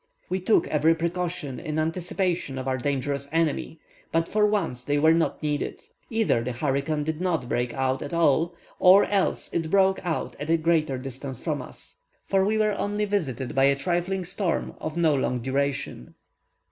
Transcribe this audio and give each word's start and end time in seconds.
We 0.29 0.39
took 0.39 0.67
every 0.69 0.95
precaution 0.95 1.59
in 1.59 1.77
anticipation 1.77 2.57
of 2.57 2.67
our 2.67 2.79
dangerous 2.79 3.27
enemy, 3.31 3.79
but 4.11 4.27
for 4.27 4.47
once 4.47 4.83
they 4.83 4.97
were 4.97 5.13
not 5.13 5.43
needed: 5.43 5.83
either 6.09 6.41
the 6.41 6.53
hurricane 6.53 7.03
did 7.03 7.21
not 7.21 7.47
break 7.47 7.71
out 7.75 8.01
at 8.01 8.11
all, 8.11 8.55
or 8.79 9.05
else 9.05 9.53
it 9.53 9.69
broke 9.69 10.03
out 10.03 10.35
at 10.39 10.49
a 10.49 10.57
great 10.57 10.87
distance 11.03 11.39
from 11.39 11.61
us; 11.61 11.97
for 12.23 12.43
we 12.43 12.57
were 12.57 12.71
only 12.79 13.05
visited 13.05 13.53
by 13.53 13.65
a 13.65 13.75
trifling 13.75 14.25
storm 14.25 14.73
of 14.81 14.97
no 14.97 15.13
long 15.13 15.37
duration. 15.39 16.15